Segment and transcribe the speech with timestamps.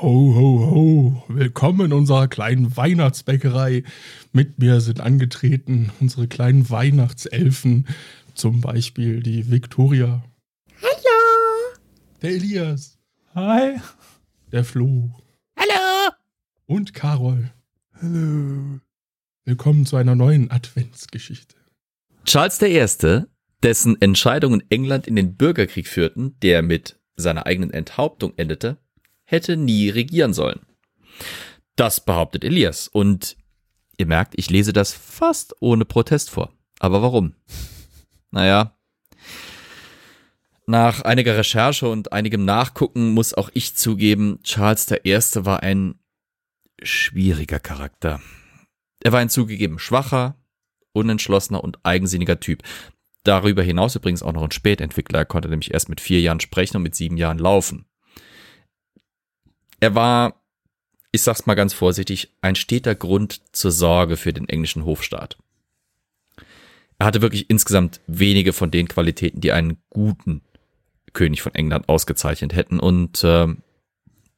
[0.00, 1.24] Ho, ho, ho.
[1.26, 3.82] Willkommen in unserer kleinen Weihnachtsbäckerei.
[4.32, 7.84] Mit mir sind angetreten unsere kleinen Weihnachtselfen.
[8.32, 10.22] Zum Beispiel die Victoria.
[10.80, 11.78] Hallo.
[12.22, 12.96] Der Elias.
[13.34, 13.80] Hi.
[14.52, 15.10] Der Flo.
[15.56, 16.12] Hallo.
[16.66, 17.50] Und Carol.
[18.00, 18.78] Hallo.
[19.46, 21.56] Willkommen zu einer neuen Adventsgeschichte.
[22.24, 23.24] Charles I.,
[23.64, 28.78] dessen Entscheidungen England in den Bürgerkrieg führten, der mit seiner eigenen Enthauptung endete,
[29.28, 30.60] hätte nie regieren sollen.
[31.76, 33.36] Das behauptet Elias und
[33.98, 36.52] ihr merkt, ich lese das fast ohne Protest vor.
[36.80, 37.34] Aber warum?
[38.30, 38.78] Naja,
[40.70, 45.18] nach einiger Recherche und einigem Nachgucken muss auch ich zugeben, Charles I.
[45.46, 45.98] war ein
[46.82, 48.20] schwieriger Charakter.
[49.02, 50.36] Er war ein zugegeben schwacher,
[50.92, 52.62] unentschlossener und eigensinniger Typ.
[53.24, 55.20] Darüber hinaus übrigens auch noch ein Spätentwickler.
[55.20, 57.86] Er konnte nämlich erst mit vier Jahren sprechen und mit sieben Jahren laufen.
[59.80, 60.42] Er war,
[61.12, 65.38] ich sag's mal ganz vorsichtig, ein steter Grund zur Sorge für den englischen Hofstaat.
[66.98, 70.42] Er hatte wirklich insgesamt wenige von den Qualitäten, die einen guten
[71.12, 73.46] König von England ausgezeichnet hätten und äh,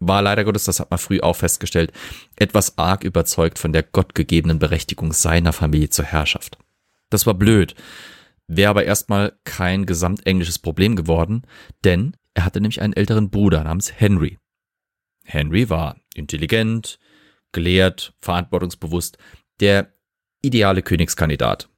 [0.00, 1.92] war leider Gottes, das hat man früh auch festgestellt,
[2.36, 6.58] etwas arg überzeugt von der gottgegebenen Berechtigung seiner Familie zur Herrschaft.
[7.10, 7.74] Das war blöd,
[8.46, 11.42] wäre aber erstmal kein gesamtenglisches Problem geworden,
[11.84, 14.38] denn er hatte nämlich einen älteren Bruder namens Henry.
[15.28, 16.98] Henry war intelligent,
[17.52, 19.18] gelehrt, verantwortungsbewusst,
[19.60, 19.92] der
[20.42, 21.68] ideale Königskandidat.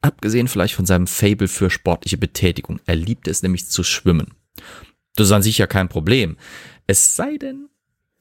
[0.00, 2.80] Abgesehen vielleicht von seinem Fable für sportliche Betätigung.
[2.84, 4.34] Er liebte es nämlich zu schwimmen.
[5.14, 6.36] Das ist an sich ja kein Problem.
[6.86, 7.68] Es sei denn,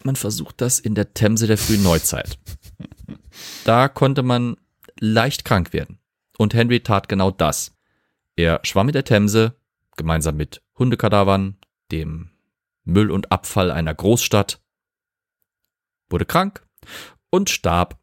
[0.04, 2.38] man versucht das in der Themse der frühen Neuzeit.
[3.66, 4.58] Da konnte man
[5.00, 5.98] leicht krank werden.
[6.38, 7.76] Und Henry tat genau das.
[8.36, 9.56] Er schwamm in der Themse,
[9.98, 11.58] gemeinsam mit Hundekadavern,
[11.92, 12.30] dem
[12.84, 14.62] Müll und Abfall einer Großstadt,
[16.10, 16.66] wurde krank
[17.30, 18.00] und starb.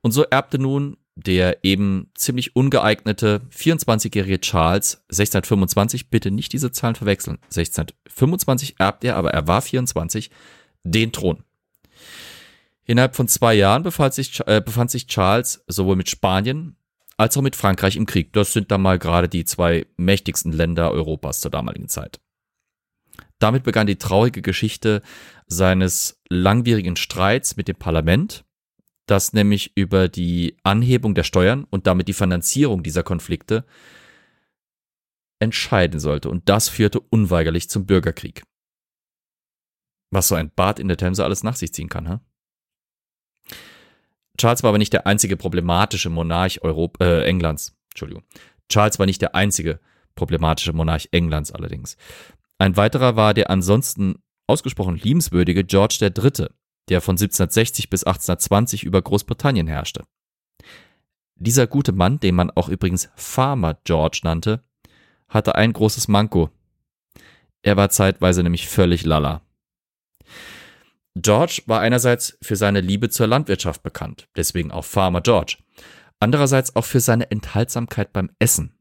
[0.00, 6.94] Und so erbte nun der eben ziemlich ungeeignete 24-jährige Charles 1625, bitte nicht diese Zahlen
[6.94, 10.30] verwechseln, 1625 erbt er, aber er war 24,
[10.84, 11.42] den Thron.
[12.84, 16.76] Innerhalb von zwei Jahren befand sich, äh, befand sich Charles sowohl mit Spanien
[17.16, 18.32] als auch mit Frankreich im Krieg.
[18.32, 22.20] Das sind dann mal gerade die zwei mächtigsten Länder Europas zur damaligen Zeit.
[23.38, 25.02] Damit begann die traurige Geschichte
[25.46, 28.44] seines langwierigen Streits mit dem Parlament,
[29.06, 33.64] das nämlich über die Anhebung der Steuern und damit die Finanzierung dieser Konflikte
[35.38, 36.28] entscheiden sollte.
[36.30, 38.42] Und das führte unweigerlich zum Bürgerkrieg.
[40.10, 42.20] Was so ein Bad in der Themse alles nach sich ziehen kann, ha?
[44.38, 47.76] Charles war aber nicht der einzige problematische Monarch Europ äh, Englands.
[47.90, 48.22] Entschuldigung.
[48.68, 49.80] Charles war nicht der einzige
[50.14, 51.96] problematische Monarch Englands allerdings.
[52.58, 56.48] Ein weiterer war der ansonsten ausgesprochen liebenswürdige George III.,
[56.88, 60.04] der von 1760 bis 1820 über Großbritannien herrschte.
[61.36, 64.64] Dieser gute Mann, den man auch übrigens Farmer George nannte,
[65.28, 66.50] hatte ein großes Manko.
[67.62, 69.42] Er war zeitweise nämlich völlig lala.
[71.14, 75.58] George war einerseits für seine Liebe zur Landwirtschaft bekannt, deswegen auch Farmer George.
[76.20, 78.76] Andererseits auch für seine Enthaltsamkeit beim Essen.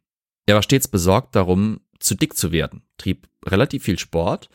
[0.45, 4.49] Er war stets besorgt darum, zu dick zu werden, trieb relativ viel Sport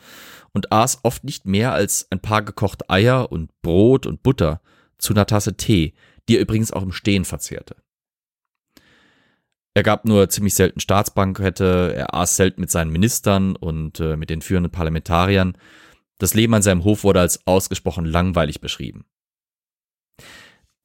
[0.52, 4.60] und aß oft nicht mehr als ein paar gekochte Eier und Brot und Butter
[4.98, 5.94] zu einer Tasse Tee,
[6.28, 7.76] die er übrigens auch im Stehen verzehrte.
[9.74, 14.28] Er gab nur ziemlich selten Staatsbankette, er aß selten mit seinen Ministern und äh, mit
[14.28, 15.56] den führenden Parlamentariern.
[16.18, 19.06] Das Leben an seinem Hof wurde als ausgesprochen langweilig beschrieben.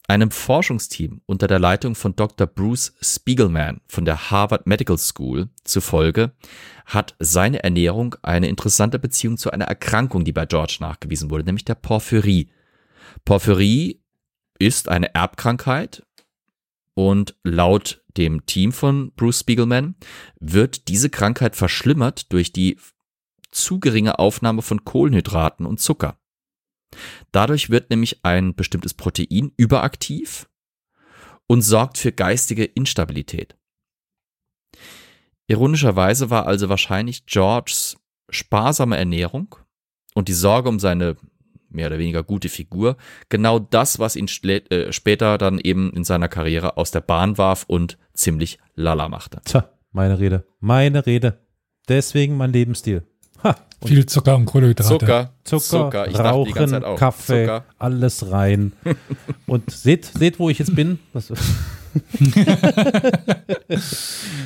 [0.09, 2.47] Einem Forschungsteam unter der Leitung von Dr.
[2.47, 6.31] Bruce Spiegelman von der Harvard Medical School zufolge
[6.85, 11.65] hat seine Ernährung eine interessante Beziehung zu einer Erkrankung, die bei George nachgewiesen wurde, nämlich
[11.65, 12.49] der Porphyrie.
[13.25, 13.99] Porphyrie
[14.57, 16.05] ist eine Erbkrankheit
[16.93, 19.95] und laut dem Team von Bruce Spiegelman
[20.39, 22.79] wird diese Krankheit verschlimmert durch die
[23.51, 26.17] zu geringe Aufnahme von Kohlenhydraten und Zucker.
[27.31, 30.49] Dadurch wird nämlich ein bestimmtes Protein überaktiv
[31.47, 33.55] und sorgt für geistige Instabilität.
[35.47, 37.97] Ironischerweise war also wahrscheinlich Georges
[38.29, 39.55] sparsame Ernährung
[40.13, 41.15] und die Sorge um seine
[41.69, 42.97] mehr oder weniger gute Figur
[43.29, 47.65] genau das, was ihn äh, später dann eben in seiner Karriere aus der Bahn warf
[47.67, 49.41] und ziemlich lala machte.
[49.45, 51.45] Tja, meine Rede, meine Rede.
[51.87, 53.07] Deswegen mein Lebensstil.
[53.83, 54.89] Ha, Viel Zucker und Kohlenhydrate.
[54.97, 56.07] Zucker, Zucker, Zucker.
[56.07, 57.63] Ich Rauchen, Kaffee, Zucker.
[57.77, 58.73] alles rein.
[59.45, 60.97] und seht, seht, wo ich jetzt bin.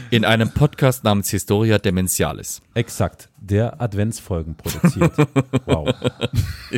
[0.10, 2.62] In einem Podcast namens Historia Dementialis.
[2.74, 5.14] Exakt, der Adventsfolgen produziert.
[5.66, 5.94] Wow.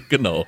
[0.09, 0.45] genau.